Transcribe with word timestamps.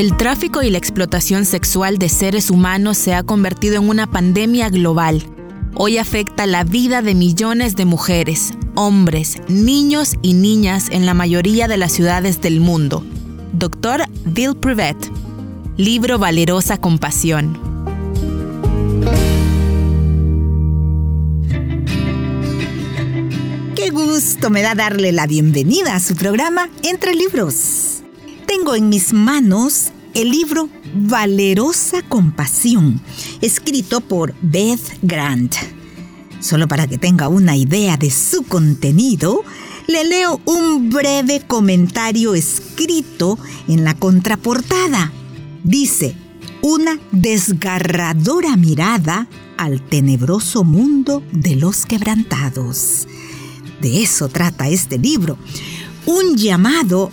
El 0.00 0.16
tráfico 0.16 0.62
y 0.62 0.70
la 0.70 0.78
explotación 0.78 1.44
sexual 1.44 1.98
de 1.98 2.08
seres 2.08 2.48
humanos 2.48 2.96
se 2.96 3.12
ha 3.12 3.22
convertido 3.22 3.76
en 3.76 3.88
una 3.88 4.06
pandemia 4.06 4.70
global. 4.70 5.22
Hoy 5.74 5.98
afecta 5.98 6.46
la 6.46 6.64
vida 6.64 7.02
de 7.02 7.14
millones 7.14 7.76
de 7.76 7.84
mujeres, 7.84 8.54
hombres, 8.76 9.42
niños 9.48 10.14
y 10.22 10.32
niñas 10.32 10.88
en 10.90 11.04
la 11.04 11.12
mayoría 11.12 11.68
de 11.68 11.76
las 11.76 11.92
ciudades 11.92 12.40
del 12.40 12.60
mundo. 12.60 13.04
Doctor 13.52 14.04
Bill 14.24 14.56
Privet. 14.56 14.96
Libro 15.76 16.18
Valerosa 16.18 16.78
Compasión. 16.78 17.69
Qué 23.82 23.88
gusto 23.88 24.50
me 24.50 24.60
da 24.60 24.74
darle 24.74 25.10
la 25.10 25.26
bienvenida 25.26 25.94
a 25.94 26.00
su 26.00 26.14
programa 26.14 26.68
Entre 26.82 27.14
Libros 27.14 27.90
tengo 28.50 28.74
en 28.74 28.88
mis 28.88 29.12
manos 29.12 29.92
el 30.12 30.30
libro 30.30 30.68
Valerosa 30.92 32.02
Compasión, 32.02 33.00
escrito 33.40 34.00
por 34.00 34.34
Beth 34.42 34.98
Grant. 35.02 35.54
Solo 36.40 36.66
para 36.66 36.88
que 36.88 36.98
tenga 36.98 37.28
una 37.28 37.56
idea 37.56 37.96
de 37.96 38.10
su 38.10 38.42
contenido, 38.42 39.44
le 39.86 40.04
leo 40.04 40.40
un 40.46 40.90
breve 40.90 41.42
comentario 41.46 42.34
escrito 42.34 43.38
en 43.68 43.84
la 43.84 43.94
contraportada. 43.94 45.12
Dice, 45.62 46.16
una 46.60 46.98
desgarradora 47.12 48.56
mirada 48.56 49.28
al 49.56 49.80
tenebroso 49.80 50.64
mundo 50.64 51.22
de 51.30 51.54
los 51.54 51.86
quebrantados. 51.86 53.06
De 53.80 54.02
eso 54.02 54.28
trata 54.28 54.68
este 54.68 54.98
libro. 54.98 55.38
Un 56.06 56.36
llamado 56.36 57.10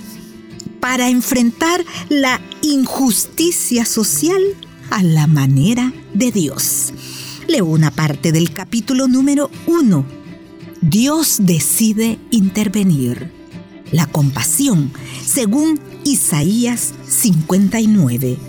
para 0.79 1.09
enfrentar 1.09 1.83
la 2.09 2.41
injusticia 2.61 3.85
social 3.85 4.41
a 4.89 5.03
la 5.03 5.27
manera 5.27 5.93
de 6.13 6.31
Dios. 6.31 6.93
Leo 7.47 7.65
una 7.65 7.91
parte 7.91 8.31
del 8.31 8.51
capítulo 8.51 9.07
número 9.07 9.49
uno. 9.65 10.05
Dios 10.81 11.37
decide 11.41 12.19
intervenir. 12.31 13.31
La 13.91 14.05
compasión, 14.05 14.91
según 15.25 15.79
Isaías 16.03 16.93
59. 17.07 18.46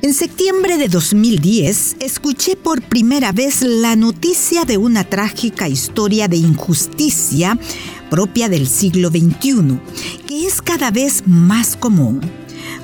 En 0.00 0.14
septiembre 0.14 0.78
de 0.78 0.86
2010 0.86 1.96
escuché 1.98 2.54
por 2.54 2.82
primera 2.82 3.32
vez 3.32 3.62
la 3.62 3.96
noticia 3.96 4.64
de 4.64 4.76
una 4.76 5.02
trágica 5.02 5.68
historia 5.68 6.28
de 6.28 6.36
injusticia 6.36 7.58
propia 8.08 8.48
del 8.48 8.68
siglo 8.68 9.08
XXI, 9.08 9.80
que 10.28 10.46
es 10.46 10.62
cada 10.62 10.92
vez 10.92 11.24
más 11.26 11.74
común. 11.74 12.20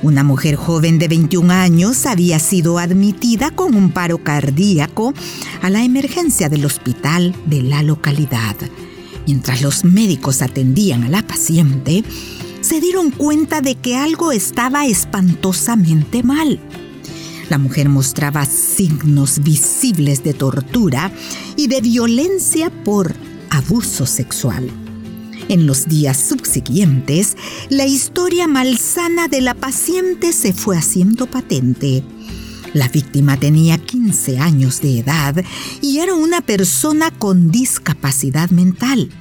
Una 0.03 0.25
mujer 0.25 0.57
joven 0.57 0.99
de 0.99 1.07
21 1.07 1.53
años 1.53 2.05
había 2.05 2.37
sido 2.37 2.79
admitida 2.79 3.49
con 3.49 3.75
un 3.75 3.91
paro 3.91 4.17
cardíaco 4.17 5.13
a 5.61 5.69
la 5.69 5.85
emergencia 5.85 6.49
del 6.49 6.65
hospital 6.65 7.33
de 7.45 7.61
la 7.61 7.81
localidad. 7.81 8.57
Mientras 9.25 9.61
los 9.61 9.85
médicos 9.85 10.41
atendían 10.41 11.05
a 11.05 11.09
la 11.09 11.25
paciente, 11.25 12.03
se 12.59 12.81
dieron 12.81 13.09
cuenta 13.09 13.61
de 13.61 13.75
que 13.75 13.95
algo 13.95 14.33
estaba 14.33 14.85
espantosamente 14.85 16.21
mal. 16.23 16.59
La 17.49 17.57
mujer 17.57 17.89
mostraba 17.89 18.45
signos 18.45 19.43
visibles 19.43 20.23
de 20.23 20.33
tortura 20.33 21.11
y 21.55 21.67
de 21.67 21.81
violencia 21.81 22.71
por 22.83 23.13
abuso 23.49 24.05
sexual. 24.05 24.69
En 25.47 25.67
los 25.67 25.87
días 25.87 26.17
subsiguientes, 26.17 27.37
la 27.69 27.85
historia 27.85 28.47
malsana 28.47 29.27
de 29.27 29.41
la 29.41 29.53
paciente 29.53 30.33
se 30.33 30.53
fue 30.53 30.75
haciendo 30.75 31.27
patente. 31.27 32.03
La 32.73 32.87
víctima 32.87 33.37
tenía 33.37 33.77
15 33.77 34.39
años 34.39 34.81
de 34.81 34.99
edad 34.99 35.43
y 35.81 35.99
era 35.99 36.15
una 36.15 36.41
persona 36.41 37.11
con 37.11 37.51
discapacidad 37.51 38.49
mental. 38.49 39.11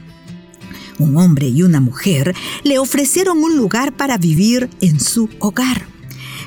Un 0.99 1.17
hombre 1.19 1.49
y 1.49 1.63
una 1.63 1.81
mujer 1.81 2.35
le 2.63 2.79
ofrecieron 2.79 3.45
un 3.45 3.57
lugar 3.57 3.95
para 3.95 4.17
vivir 4.17 4.71
en 4.81 4.99
su 4.99 5.29
hogar. 5.41 5.94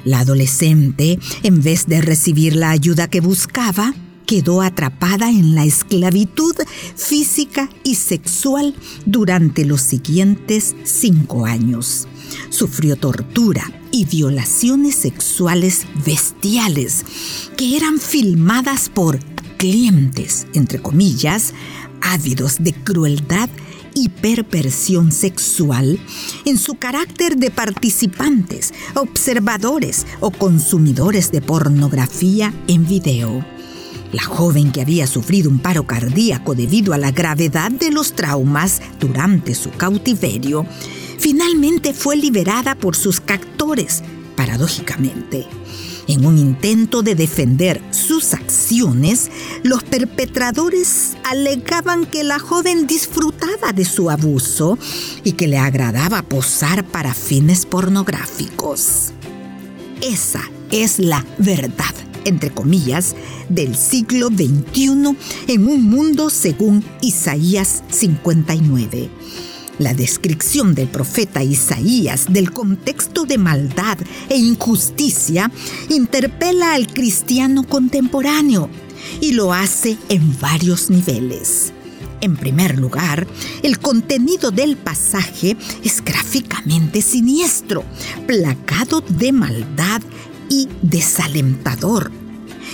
La 0.07 0.19
adolescente, 0.19 1.19
en 1.44 1.62
vez 1.62 1.85
de 1.85 2.00
recibir 2.00 2.56
la 2.56 2.69
ayuda 2.69 3.09
que 3.09 3.19
buscaba, 3.19 3.94
quedó 4.25 4.62
atrapada 4.62 5.29
en 5.29 5.53
la 5.53 5.66
esclavitud 5.66 6.56
física 6.95 7.69
y 7.84 7.95
sexual 7.95 8.73
durante 9.06 9.66
los 9.66 9.81
siguientes 9.81 10.78
cinco 10.85 11.46
años. 11.46 12.07
Sufrió 12.50 12.96
tortura 12.96 13.69
y 13.91 14.06
violaciones 14.06 14.96
sexuales 14.96 15.85
bestiales 16.06 17.03
que 17.57 17.75
eran 17.75 18.00
filmadas 18.00 18.88
por 18.88 19.19
clientes, 19.57 20.47
entre 20.53 20.81
comillas, 20.81 21.53
ávidos 22.01 22.59
de 22.59 22.72
crueldad 22.72 23.50
y 23.97 24.09
perversión 24.09 25.12
sexual 25.12 26.00
en 26.46 26.59
su 26.59 26.75
carácter 26.75 27.35
de 27.35 27.50
participantes, 27.50 28.72
observadores 28.94 30.06
o 30.19 30.30
consumidores 30.30 31.31
de 31.31 31.41
pornografía 31.41 32.53
en 32.68 32.85
video. 32.85 33.44
La 34.12 34.22
joven 34.22 34.72
que 34.72 34.81
había 34.81 35.08
sufrido 35.08 35.50
un 35.50 35.58
paro 35.58 35.88
cardíaco 35.88 36.53
debido 36.53 36.94
a 36.94 37.00
la 37.00 37.12
gravedad 37.12 37.72
de 37.72 37.90
los 37.90 38.13
traumas 38.13 38.81
durante 39.00 39.56
su 39.56 39.72
cautiverio, 39.72 40.68
finalmente 41.18 41.91
fue 41.91 42.18
liberada 42.18 42.75
por 42.75 42.96
sus 42.96 43.19
captores, 43.19 44.03
paradójicamente. 44.35 45.47
En 46.07 46.25
un 46.25 46.38
intento 46.38 47.03
de 47.03 47.16
defender 47.16 47.81
sus 47.91 48.34
acciones, 48.34 49.29
los 49.63 49.84
perpetradores 49.84 51.18
alegaban 51.23 52.06
que 52.06 52.23
la 52.23 52.40
joven 52.40 52.88
disfrutaba 52.88 53.73
de 53.73 53.84
su 53.84 54.09
abuso 54.09 54.78
y 55.23 55.34
que 55.34 55.47
le 55.47 55.57
agradaba 55.57 56.22
posar 56.22 56.85
para 56.85 57.13
fines 57.13 57.66
pornográficos. 57.66 59.12
Esa 60.01 60.41
es 60.72 61.00
la 61.00 61.25
verdad 61.38 61.94
entre 62.28 62.51
comillas, 62.51 63.16
del 63.50 63.75
siglo 63.75 64.28
XXI 64.28 65.16
en 65.47 65.67
un 65.67 65.84
mundo 65.84 66.29
según 66.29 66.84
Isaías 67.01 67.84
59. 67.90 69.09
La 69.79 69.93
descripción 69.93 70.73
del 70.73 70.88
profeta 70.88 71.43
Isaías 71.43 72.25
del 72.29 72.51
contexto 72.51 73.25
de 73.25 73.38
maldad 73.38 73.99
e 74.27 74.35
injusticia 74.35 75.51
interpela 75.89 76.73
al 76.73 76.88
cristiano 76.88 77.63
contemporáneo 77.63 78.69
y 79.21 79.33
lo 79.33 79.53
hace 79.53 79.97
en 80.09 80.39
varios 80.39 80.89
niveles. 80.89 81.73
En 82.21 82.35
primer 82.35 82.79
lugar, 82.79 83.27
el 83.61 83.77
contenido 83.77 84.49
del 84.49 84.77
pasaje 84.77 85.55
es 85.83 86.03
gráficamente 86.03 87.03
siniestro, 87.03 87.83
plagado 88.25 89.01
de 89.01 89.31
maldad 89.31 90.01
y 90.49 90.67
desalentador 90.81 92.11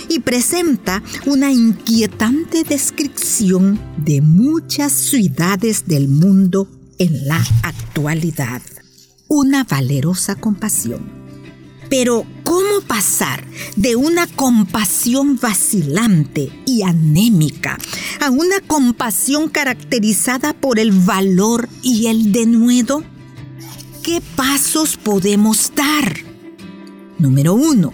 y 0.08 0.20
presenta 0.20 1.02
una 1.26 1.52
inquietante 1.52 2.64
descripción 2.64 3.78
de 3.98 4.22
muchas 4.22 4.92
ciudades 4.92 5.86
del 5.86 6.08
mundo 6.08 6.68
en 6.98 7.26
la 7.26 7.44
actualidad. 7.62 8.62
Una 9.28 9.64
valerosa 9.64 10.34
compasión. 10.34 11.24
Pero, 11.90 12.26
¿cómo 12.42 12.80
pasar 12.86 13.44
de 13.76 13.96
una 13.96 14.26
compasión 14.26 15.38
vacilante 15.40 16.50
y 16.66 16.82
anémica 16.82 17.78
a 18.20 18.30
una 18.30 18.60
compasión 18.66 19.48
caracterizada 19.48 20.54
por 20.54 20.78
el 20.78 20.92
valor 20.92 21.68
y 21.82 22.06
el 22.06 22.32
denuedo? 22.32 23.04
¿Qué 24.02 24.22
pasos 24.34 24.96
podemos 24.96 25.72
dar? 25.74 26.16
Número 27.18 27.54
uno, 27.54 27.92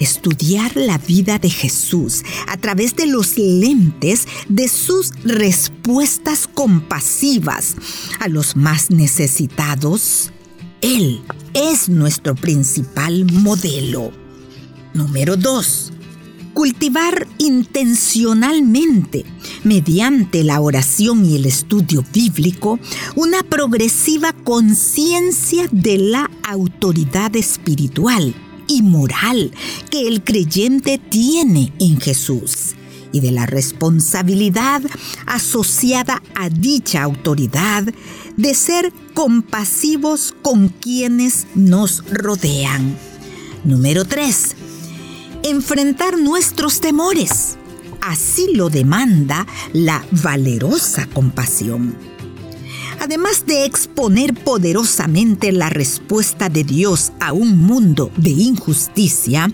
estudiar 0.00 0.76
la 0.76 0.98
vida 0.98 1.38
de 1.38 1.50
Jesús 1.50 2.22
a 2.46 2.56
través 2.56 2.96
de 2.96 3.06
los 3.06 3.38
lentes 3.38 4.26
de 4.48 4.68
sus 4.68 5.12
respuestas 5.24 6.48
compasivas 6.52 7.76
a 8.20 8.28
los 8.28 8.56
más 8.56 8.90
necesitados. 8.90 10.30
Él 10.80 11.20
es 11.54 11.88
nuestro 11.88 12.34
principal 12.34 13.24
modelo. 13.32 14.12
Número 14.94 15.36
2. 15.36 15.92
Cultivar 16.54 17.26
intencionalmente, 17.38 19.24
mediante 19.62 20.42
la 20.42 20.60
oración 20.60 21.24
y 21.24 21.36
el 21.36 21.46
estudio 21.46 22.04
bíblico, 22.12 22.80
una 23.14 23.42
progresiva 23.44 24.32
conciencia 24.32 25.68
de 25.70 25.98
la 25.98 26.30
autoridad 26.42 27.36
espiritual 27.36 28.34
y 28.68 28.82
moral 28.82 29.50
que 29.90 30.06
el 30.06 30.22
creyente 30.22 30.98
tiene 30.98 31.72
en 31.80 32.00
Jesús 32.00 32.74
y 33.12 33.20
de 33.20 33.32
la 33.32 33.46
responsabilidad 33.46 34.82
asociada 35.26 36.22
a 36.34 36.48
dicha 36.48 37.02
autoridad 37.02 37.84
de 38.36 38.54
ser 38.54 38.92
compasivos 39.14 40.34
con 40.42 40.68
quienes 40.68 41.46
nos 41.54 42.04
rodean. 42.10 42.96
Número 43.64 44.04
3. 44.04 44.54
Enfrentar 45.42 46.18
nuestros 46.18 46.80
temores. 46.80 47.56
Así 48.00 48.54
lo 48.54 48.70
demanda 48.70 49.46
la 49.72 50.04
valerosa 50.22 51.06
compasión. 51.12 52.17
Además 53.00 53.46
de 53.46 53.64
exponer 53.64 54.34
poderosamente 54.34 55.52
la 55.52 55.70
respuesta 55.70 56.48
de 56.48 56.64
Dios 56.64 57.12
a 57.20 57.32
un 57.32 57.58
mundo 57.58 58.10
de 58.16 58.30
injusticia, 58.30 59.50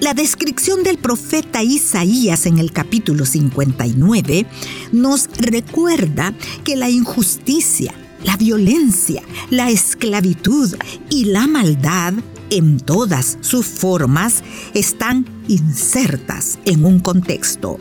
la 0.00 0.12
descripción 0.12 0.82
del 0.82 0.98
profeta 0.98 1.62
Isaías 1.62 2.46
en 2.46 2.58
el 2.58 2.72
capítulo 2.72 3.24
59 3.24 4.46
nos 4.92 5.28
recuerda 5.38 6.34
que 6.64 6.76
la 6.76 6.90
injusticia, 6.90 7.94
la 8.24 8.36
violencia, 8.36 9.22
la 9.50 9.70
esclavitud 9.70 10.74
y 11.10 11.26
la 11.26 11.46
maldad 11.46 12.14
en 12.50 12.80
todas 12.80 13.38
sus 13.40 13.66
formas 13.66 14.42
están 14.74 15.26
insertas 15.48 16.58
en 16.64 16.84
un 16.84 16.98
contexto. 16.98 17.78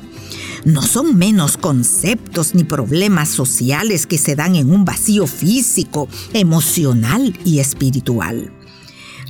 No 0.65 0.81
son 0.81 1.17
menos 1.17 1.57
conceptos 1.57 2.55
ni 2.55 2.63
problemas 2.63 3.29
sociales 3.29 4.07
que 4.07 4.17
se 4.17 4.35
dan 4.35 4.55
en 4.55 4.71
un 4.71 4.85
vacío 4.85 5.27
físico, 5.27 6.07
emocional 6.33 7.37
y 7.43 7.59
espiritual. 7.59 8.51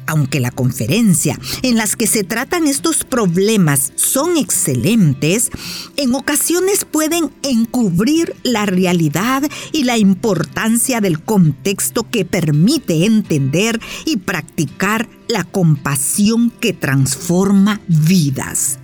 Aunque 0.05 0.39
la 0.39 0.51
conferencia 0.51 1.39
en 1.63 1.77
las 1.77 1.95
que 1.95 2.07
se 2.07 2.23
tratan 2.23 2.67
estos 2.67 3.03
problemas 3.03 3.93
son 3.95 4.37
excelentes, 4.37 5.49
en 5.95 6.13
ocasiones 6.13 6.85
pueden 6.85 7.31
encubrir 7.41 8.35
la 8.43 8.65
realidad 8.65 9.43
y 9.71 9.85
la 9.85 9.97
importancia 9.97 11.01
del 11.01 11.23
contexto 11.23 12.07
que 12.09 12.25
permite 12.25 13.05
entender 13.05 13.79
y 14.05 14.17
practicar 14.17 15.09
la 15.27 15.45
compasión 15.45 16.51
que 16.51 16.73
transforma 16.73 17.81
vidas 17.87 18.79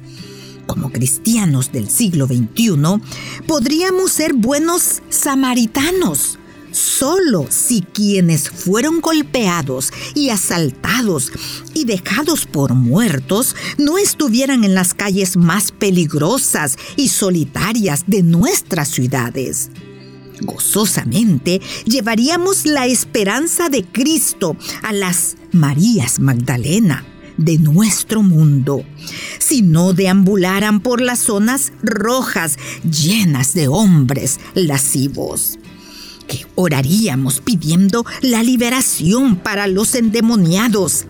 como 0.69 0.91
cristianos 0.91 1.71
del 1.71 1.89
siglo 1.89 2.27
XXI, 2.27 3.01
podríamos 3.47 4.11
ser 4.11 4.33
buenos 4.33 5.01
samaritanos 5.09 6.37
Solo 6.71 7.47
si 7.49 7.81
quienes 7.81 8.51
fueron 8.51 9.01
golpeados 9.01 9.91
y 10.13 10.29
asaltados 10.29 11.31
y 11.73 11.85
dejados 11.85 12.45
por 12.45 12.75
muertos 12.75 13.55
no 13.79 13.97
estuvieran 13.97 14.63
en 14.63 14.75
las 14.75 14.93
calles 14.93 15.35
más 15.35 15.71
peligrosas 15.71 16.77
y 16.95 17.09
solitarias 17.09 18.03
de 18.05 18.21
nuestras 18.21 18.89
ciudades. 18.89 19.71
Gozosamente 20.41 21.59
llevaríamos 21.85 22.67
la 22.67 22.85
esperanza 22.85 23.69
de 23.69 23.83
Cristo 23.83 24.55
a 24.83 24.93
las 24.93 25.37
Marías 25.51 26.19
Magdalena 26.19 27.08
de 27.39 27.57
nuestro 27.57 28.21
mundo, 28.21 28.83
si 29.39 29.61
no 29.61 29.93
deambularan 29.93 30.81
por 30.81 31.01
las 31.01 31.19
zonas 31.19 31.71
rojas 31.81 32.57
llenas 32.83 33.53
de 33.53 33.67
hombres 33.67 34.39
lascivos 34.53 35.57
que 36.27 36.45
oraríamos 36.55 37.41
pidiendo 37.41 38.05
la 38.21 38.43
liberación 38.43 39.35
para 39.37 39.67
los 39.67 39.95
endemoniados, 39.95 41.05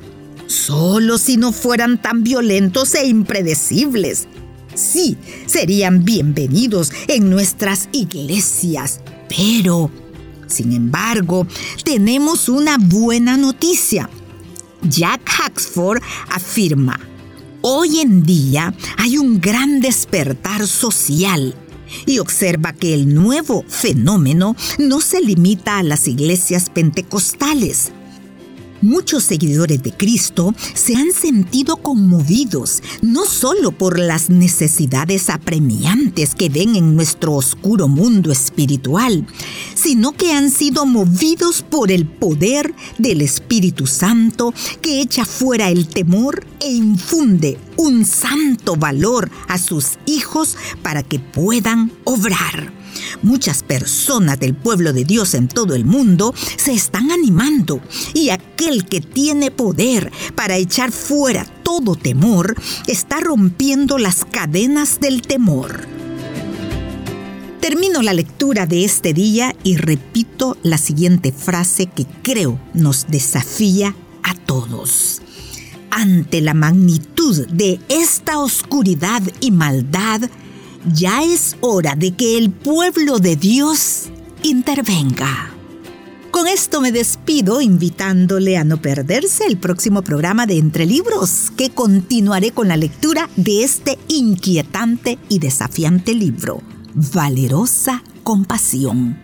solo 0.48 1.18
si 1.18 1.36
no 1.36 1.52
fueran 1.52 2.02
tan 2.02 2.24
violentos 2.24 2.96
e 2.96 3.06
impredecibles. 3.06 4.28
Sí, 4.74 5.18
serían 5.46 6.06
bienvenidos 6.06 6.92
en 7.08 7.30
nuestras 7.30 7.90
iglesias, 7.92 9.02
pero, 9.28 9.92
sin 10.48 10.72
embargo, 10.72 11.46
tenemos 11.84 12.48
una 12.48 12.78
buena 12.80 13.36
noticia. 13.36 14.10
Jack 14.84 15.22
Haxford 15.40 16.02
afirma, 16.32 17.00
hoy 17.62 18.00
en 18.00 18.24
día 18.24 18.74
hay 18.98 19.18
un 19.18 19.42
gran 19.42 19.82
despertar 19.82 20.68
social 20.68 21.56
y 22.06 22.20
observa 22.20 22.74
que 22.74 22.94
el 22.94 23.14
nuevo 23.14 23.64
fenómeno 23.68 24.56
no 24.78 25.02
se 25.02 25.22
limita 25.22 25.80
a 25.80 25.84
las 25.84 26.08
iglesias 26.08 26.70
pentecostales. 26.70 27.92
Muchos 28.82 29.26
seguidores 29.26 29.84
de 29.84 29.92
Cristo 29.92 30.54
se 30.74 30.96
han 30.96 31.12
sentido 31.12 31.78
conmovidos 31.78 32.82
no 33.02 33.26
solo 33.26 33.72
por 33.72 34.00
las 34.00 34.30
necesidades 34.30 35.30
apremiantes 35.30 36.34
que 36.34 36.48
ven 36.48 36.78
en 36.78 36.96
nuestro 36.96 37.34
oscuro 37.34 37.90
mundo 37.90 38.32
espiritual, 38.32 39.28
sino 39.76 40.14
que 40.14 40.32
han 40.32 40.50
sido 40.50 40.86
movidos 40.86 41.62
por 41.62 41.92
el 41.92 42.06
poder 42.06 42.74
del 42.98 43.22
Espíritu 43.22 43.86
Santo 43.86 44.54
que 44.82 45.02
echa 45.02 45.26
fuera 45.26 45.70
el 45.70 45.88
temor 45.88 46.46
e 46.62 46.72
infunde 46.72 47.58
un 47.76 48.06
santo 48.06 48.78
valor 48.78 49.30
a 49.50 49.58
sus 49.58 49.98
hijos 50.06 50.56
para 50.82 51.04
que 51.04 51.20
puedan 51.20 51.92
obrar. 52.06 52.74
Muchas 53.22 53.64
personas 53.64 54.40
del 54.40 54.56
pueblo 54.56 54.94
de 54.94 55.04
Dios 55.06 55.34
en 55.34 55.48
todo 55.48 55.76
el 55.76 55.86
mundo 55.86 56.34
se 56.58 56.74
están 56.74 57.12
animando 57.12 57.82
y 58.14 58.30
aquel 58.60 58.84
que 58.84 59.00
tiene 59.00 59.52
poder 59.52 60.12
para 60.36 60.58
echar 60.58 60.92
fuera 60.92 61.46
todo 61.64 61.96
temor 61.96 62.56
está 62.88 63.22
rompiendo 63.22 63.98
las 63.98 64.26
cadenas 64.26 65.00
del 65.00 65.22
temor. 65.22 65.88
Termino 67.62 68.02
la 68.02 68.12
lectura 68.12 68.66
de 68.66 68.84
este 68.84 69.14
día 69.14 69.56
y 69.64 69.78
repito 69.78 70.58
la 70.62 70.78
siguiente 70.78 71.32
frase 71.32 71.86
que 71.86 72.06
creo 72.22 72.60
nos 72.74 73.08
desafía 73.08 73.96
a 74.24 74.34
todos. 74.34 75.22
Ante 75.90 76.42
la 76.42 76.54
magnitud 76.54 77.48
de 77.48 77.80
esta 77.88 78.40
oscuridad 78.40 79.22
y 79.40 79.52
maldad, 79.52 80.30
ya 80.94 81.24
es 81.24 81.56
hora 81.62 81.96
de 81.96 82.12
que 82.12 82.38
el 82.38 82.50
pueblo 82.50 83.20
de 83.20 83.38
Dios 83.38 84.10
intervenga. 84.44 85.49
Con 86.32 86.48
esto 86.48 86.82
me 86.82 86.92
despido 86.92 87.62
invitándole 87.62 88.58
a 88.58 88.64
no 88.64 88.82
perderse 88.82 89.46
el 89.46 89.58
próximo 89.58 90.02
programa 90.02 90.46
de 90.46 90.58
Entre 90.58 90.86
Libros, 90.86 91.52
que 91.58 91.70
continuaré 91.70 92.52
con 92.52 92.68
la 92.68 92.78
lectura 92.78 93.30
de 93.36 93.64
este 93.64 93.98
inquietante 94.08 95.18
y 95.28 95.40
desafiante 95.40 96.14
libro, 96.14 96.62
Valerosa 96.94 98.04
Compasión. 98.24 99.18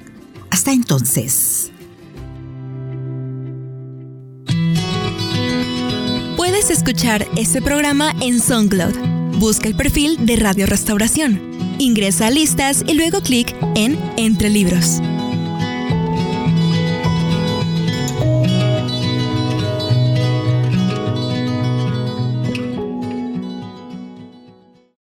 Hasta 0.50 0.72
entonces. 0.72 1.72
Puedes 6.36 6.70
escuchar 6.70 7.27
este 7.36 7.62
programa 7.62 8.13
en 8.22 8.39
SoundCloud 8.39 9.15
Busca 9.39 9.68
el 9.68 9.75
perfil 9.75 10.25
de 10.25 10.38
Radio 10.38 10.65
Restauración. 10.65 11.41
Ingresa 11.77 12.27
a 12.27 12.32
listas 12.32 12.84
y 12.88 12.94
luego 12.94 13.22
clic 13.22 13.53
en 13.75 14.00
Entre 14.18 14.50
Libros. 14.50 15.01